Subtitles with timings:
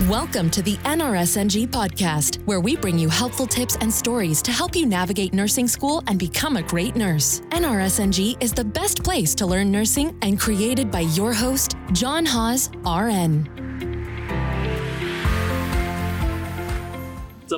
[0.00, 4.74] Welcome to the NRSNG podcast, where we bring you helpful tips and stories to help
[4.74, 7.40] you navigate nursing school and become a great nurse.
[7.50, 12.70] NRSNG is the best place to learn nursing and created by your host, Jon Haws,
[12.84, 13.71] RN.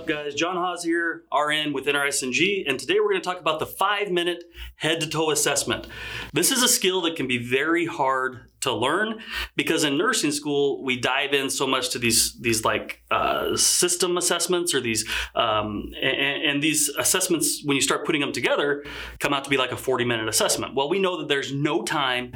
[0.05, 0.35] Up, guys?
[0.35, 4.11] Jon Haws here, RN with NRSNG, and today we're going to talk about the five
[4.11, 4.45] minute
[4.77, 5.87] head to toe assessment.
[6.35, 9.21] This is a skill that can be very hard to learn
[9.57, 14.19] because in nursing school we dive in so much to these these like uh, system
[14.19, 18.85] assessments or these um, and, and these assessments when you start putting them together
[19.21, 20.75] come out to be like a 40 minute assessment.
[20.75, 22.33] Well, we know that there's no time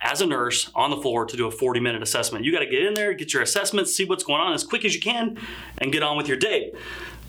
[0.00, 2.44] as a nurse on the floor to do a 40 minute assessment.
[2.44, 4.84] You got to get in there, get your assessments, see what's going on as quick
[4.84, 5.38] as you can,
[5.78, 6.72] and get on with your day.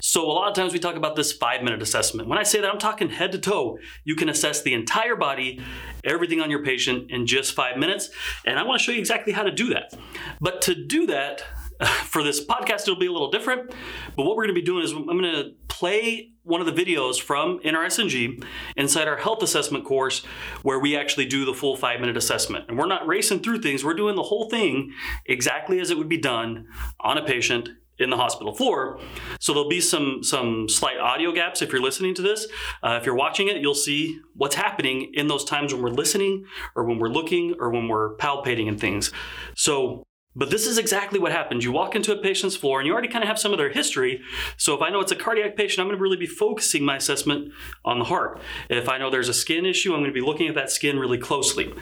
[0.04, 2.28] So, a lot of times we talk about this five minute assessment.
[2.28, 3.78] When I say that, I'm talking head to toe.
[4.04, 5.62] You can assess the entire body,
[6.04, 8.10] everything on your patient in just five minutes.
[8.44, 9.94] And I want to show you exactly how to do that.
[10.40, 11.44] But to do that,
[12.06, 13.72] for this podcast, it'll be a little different.
[14.16, 16.86] But what we're going to be doing is I'm going to play one of the
[16.86, 18.46] videos from NRSNG
[18.78, 20.24] inside our health assessment course
[20.62, 22.66] where we actually do the full five minute assessment.
[22.68, 24.94] And we're not racing through things, we're doing the whole thing
[25.26, 26.68] exactly as it would be done
[27.00, 29.00] on a patient in the hospital floor.
[29.40, 32.46] So there'll be some some slight audio gaps if you're listening to this.
[32.84, 36.46] Uh, if you're watching it, you'll see what's happening in those times when we're listening
[36.76, 39.12] or when we're looking or when we're palpating and things.
[39.56, 40.04] So
[40.36, 41.64] but this is exactly what happens.
[41.64, 43.70] You walk into a patient's floor and you already kind of have some of their
[43.70, 44.22] history.
[44.58, 46.96] So if I know it's a cardiac patient, I'm going to really be focusing my
[46.96, 47.52] assessment
[47.84, 48.40] on the heart.
[48.70, 50.98] If I know there's a skin issue, I'm going to be looking at that skin
[50.98, 51.74] really closely.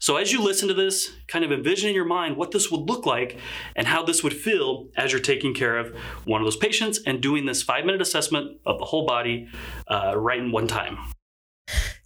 [0.00, 2.88] So as you listen to this, kind of envision in your mind what this would
[2.88, 3.38] look like
[3.76, 7.20] and how this would feel as you're taking care of one of those patients and
[7.20, 9.48] doing this five minute assessment of the whole body
[9.88, 10.98] uh, right in one time.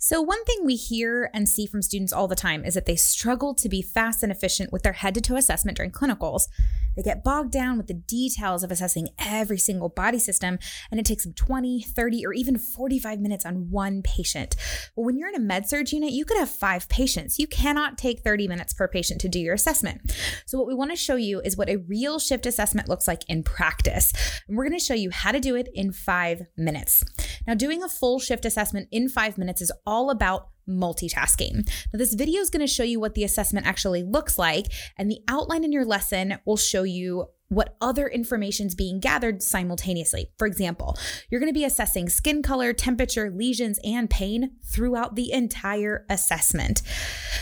[0.05, 2.97] So, one thing we hear and see from students all the time is that they
[2.97, 6.48] struggle to be fast and efficient with their head to toe assessment during clinicals.
[6.97, 10.59] They get bogged down with the details of assessing every single body system,
[10.91, 14.56] and it takes them 20, 30, or even 45 minutes on one patient.
[14.97, 17.38] Well, when you're in a med surg unit, you could have five patients.
[17.38, 20.00] You cannot take 30 minutes per patient to do your assessment.
[20.47, 23.22] So, what we want to show you is what a real shift assessment looks like
[23.28, 24.12] in practice.
[24.48, 27.04] And we're going to show you how to do it in five minutes.
[27.47, 31.66] Now, doing a full shift assessment in five minutes is all about multitasking.
[31.92, 34.66] Now, this video is going to show you what the assessment actually looks like,
[34.97, 39.42] and the outline in your lesson will show you what other information is being gathered
[39.42, 40.30] simultaneously.
[40.38, 40.97] For example,
[41.28, 46.80] you're going to be assessing skin color, temperature, lesions, and pain throughout the entire assessment.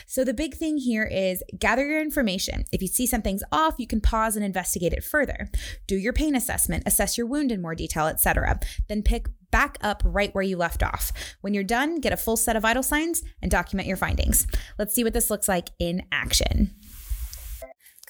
[0.09, 2.65] So the big thing here is gather your information.
[2.73, 5.49] If you see something's off, you can pause and investigate it further.
[5.87, 8.59] Do your pain assessment, assess your wound in more detail, etc.
[8.89, 11.13] Then pick back up right where you left off.
[11.41, 14.47] When you're done, get a full set of vital signs and document your findings.
[14.79, 16.75] Let's see what this looks like in action.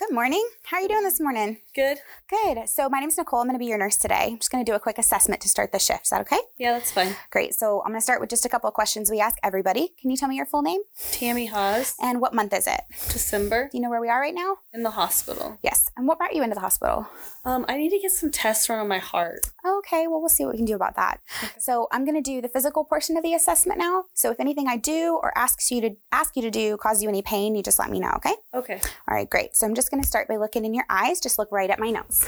[0.01, 0.49] Good morning.
[0.63, 1.59] How are you doing this morning?
[1.75, 1.99] Good.
[2.31, 2.71] Good.
[2.71, 3.41] So my name's Nicole.
[3.41, 4.29] I'm going to be your nurse today.
[4.31, 6.05] I'm just going to do a quick assessment to start the shift.
[6.05, 6.39] Is that okay?
[6.57, 7.15] Yeah, that's fine.
[7.31, 7.55] Great.
[7.55, 9.93] So I'm going to start with just a couple of questions we ask everybody.
[10.01, 10.81] Can you tell me your full name?
[11.13, 11.97] Tammy Haas.
[12.01, 12.81] And what month is it?
[13.13, 13.69] December.
[13.71, 14.57] Do you know where we are right now?
[14.73, 15.59] In the hospital.
[15.63, 15.91] Yes.
[15.99, 17.07] And what brought you into the hospital?
[17.45, 19.51] Um, I need to get some tests run on my heart.
[19.67, 20.07] Okay.
[20.07, 21.21] Well, we'll see what we can do about that.
[21.45, 21.53] Okay.
[21.59, 24.05] So I'm going to do the physical portion of the assessment now.
[24.15, 27.11] So if anything I do or asks you to ask you to do causes you
[27.11, 28.13] any pain, you just let me know.
[28.17, 28.35] Okay.
[28.55, 28.81] Okay.
[29.07, 29.29] All right.
[29.29, 29.55] Great.
[29.55, 31.21] So I'm just going to start by looking in your eyes.
[31.21, 32.27] Just look right at my nose.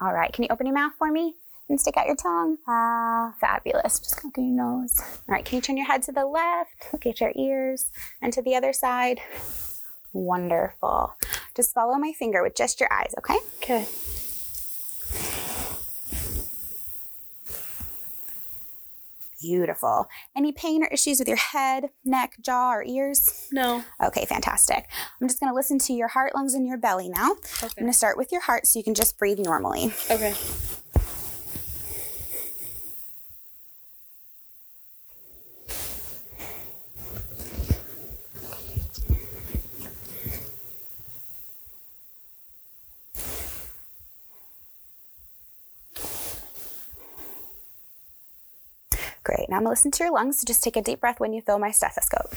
[0.00, 1.34] All right, can you open your mouth for me
[1.68, 2.56] and stick out your tongue?
[2.66, 3.98] Ah, fabulous.
[4.00, 4.98] Just look at your nose.
[4.98, 6.70] All right, can you turn your head to the left?
[6.92, 7.90] Look at your ears
[8.22, 9.20] and to the other side.
[10.12, 11.14] Wonderful.
[11.54, 13.38] Just follow my finger with just your eyes, okay?
[13.58, 13.86] Okay.
[19.40, 20.08] Beautiful.
[20.36, 23.48] Any pain or issues with your head, neck, jaw, or ears?
[23.52, 23.84] No.
[24.02, 24.88] Okay, fantastic.
[25.20, 27.32] I'm just going to listen to your heart, lungs, and your belly now.
[27.32, 27.72] Okay.
[27.76, 29.94] I'm going to start with your heart so you can just breathe normally.
[30.10, 30.34] Okay.
[49.30, 49.48] Great.
[49.48, 51.32] Now I'm going to listen to your lungs, so just take a deep breath when
[51.32, 52.34] you feel my stethoscope.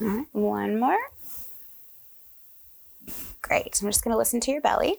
[0.00, 0.98] All right, one more.
[3.42, 3.80] Great.
[3.80, 4.96] I'm just going to listen to your belly.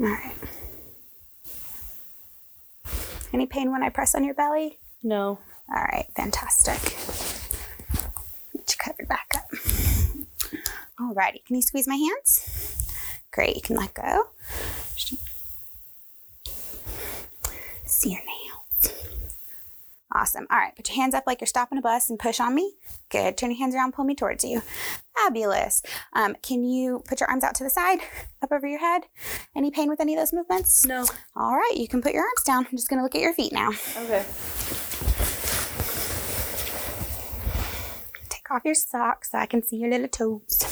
[0.00, 0.34] All right.
[3.32, 4.78] Any pain when I press on your belly?
[5.02, 5.38] No.
[5.68, 7.17] All right, fantastic.
[11.08, 12.84] Alrighty, can you squeeze my hands?
[13.32, 14.28] Great, you can let go.
[17.84, 18.94] See your nails.
[20.14, 20.46] Awesome.
[20.50, 22.74] All right, put your hands up like you're stopping a bus and push on me.
[23.08, 23.36] Good.
[23.38, 24.62] Turn your hands around, pull me towards you.
[25.16, 25.82] Fabulous.
[26.12, 28.00] Um, can you put your arms out to the side,
[28.42, 29.02] up over your head?
[29.56, 30.84] Any pain with any of those movements?
[30.84, 31.06] No.
[31.34, 32.66] All right, you can put your arms down.
[32.66, 33.70] I'm just going to look at your feet now.
[33.96, 34.24] Okay.
[38.28, 40.67] Take off your socks so I can see your little toes.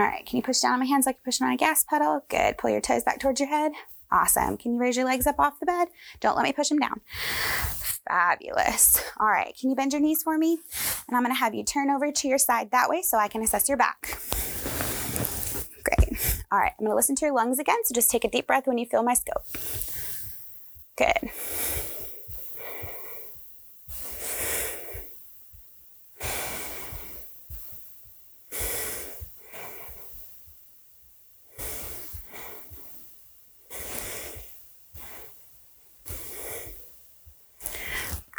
[0.00, 1.84] All right, can you push down on my hands like you're pushing on a gas
[1.84, 2.24] pedal?
[2.30, 2.56] Good.
[2.56, 3.72] Pull your toes back towards your head.
[4.10, 4.56] Awesome.
[4.56, 5.88] Can you raise your legs up off the bed?
[6.20, 7.02] Don't let me push them down.
[8.08, 9.04] Fabulous.
[9.20, 10.58] All right, can you bend your knees for me?
[11.06, 13.42] And I'm gonna have you turn over to your side that way so I can
[13.42, 14.18] assess your back.
[15.84, 16.42] Great.
[16.50, 18.66] All right, I'm gonna listen to your lungs again, so just take a deep breath
[18.66, 19.44] when you feel my scope.
[20.96, 21.30] Good.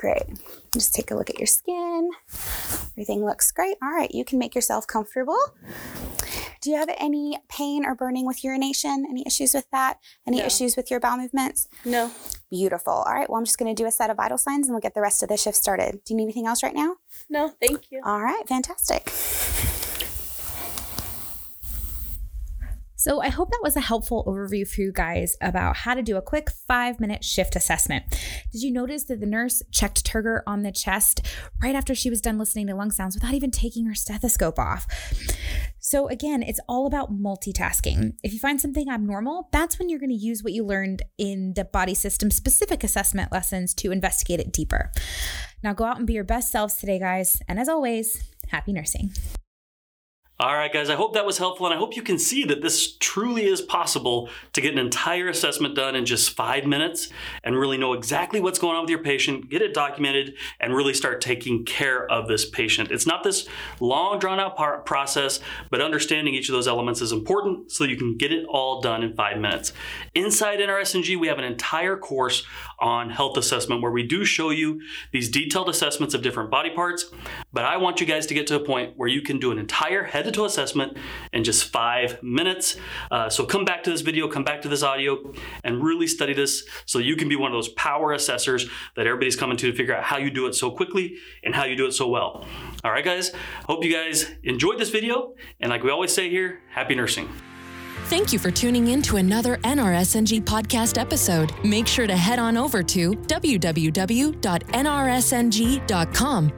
[0.01, 0.23] Great.
[0.73, 2.09] Just take a look at your skin.
[2.93, 3.77] Everything looks great.
[3.83, 5.37] All right, you can make yourself comfortable.
[6.61, 9.05] Do you have any pain or burning with urination?
[9.07, 9.99] Any issues with that?
[10.27, 10.45] Any No.
[10.45, 11.67] issues with your bowel movements?
[11.85, 12.09] No.
[12.49, 12.93] Beautiful.
[12.93, 14.81] All right, well, I'm just going to do a set of vital signs and we'll
[14.81, 16.03] get the rest of the shift started.
[16.03, 16.95] Do you need anything else right now?
[17.29, 17.49] No.
[17.61, 18.01] Thank you.
[18.03, 19.07] All right, fantastic.
[23.01, 26.17] So, I hope that was a helpful overview for you guys about how to do
[26.17, 28.05] a quick five minute shift assessment.
[28.51, 31.25] Did you notice that the nurse checked turgor on the chest
[31.63, 34.85] right after she was done listening to lung sounds without even taking her stethoscope off?
[35.79, 38.17] So, again, it's all about multitasking.
[38.21, 41.53] If you find something abnormal, that's when you're going to use what you learned in
[41.55, 44.91] the body system specific assessment lessons to investigate it deeper.
[45.63, 47.41] Now, go out and be your best selves today, guys.
[47.47, 49.09] And as always, happy nursing.
[50.41, 52.63] All right, guys, I hope that was helpful, and I hope you can see that
[52.63, 57.09] this truly is possible to get an entire assessment done in just five minutes
[57.43, 60.95] and really know exactly what's going on with your patient, get it documented, and really
[60.95, 62.89] start taking care of this patient.
[62.89, 63.47] It's not this
[63.79, 67.91] long, drawn out par- process, but understanding each of those elements is important so that
[67.91, 69.73] you can get it all done in five minutes.
[70.15, 72.47] Inside NRSNG, we have an entire course
[72.79, 77.05] on health assessment where we do show you these detailed assessments of different body parts,
[77.53, 79.59] but I want you guys to get to a point where you can do an
[79.59, 80.97] entire head to assessment
[81.33, 82.77] in just five minutes.
[83.09, 85.33] Uh, so come back to this video, come back to this audio,
[85.63, 89.35] and really study this so you can be one of those power assessors that everybody's
[89.35, 91.85] coming to to figure out how you do it so quickly and how you do
[91.85, 92.45] it so well.
[92.83, 93.31] All right, guys,
[93.67, 95.33] hope you guys enjoyed this video.
[95.59, 97.29] And like we always say here, happy nursing.
[98.05, 101.53] Thank you for tuning in to another NRSNG podcast episode.
[101.63, 104.41] Make sure to head on over to www.nrsng.com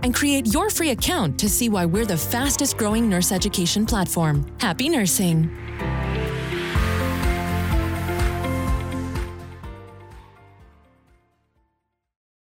[0.03, 4.45] and create your free account to see why we're the fastest growing nurse education platform.
[4.59, 5.51] Happy nursing!